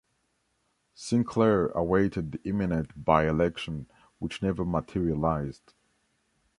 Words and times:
Sinclair 0.95 1.67
awaited 1.75 2.31
the 2.31 2.41
imminent 2.43 3.05
by-election, 3.05 3.85
which 4.17 4.41
never 4.41 4.65
materialised. 4.65 5.75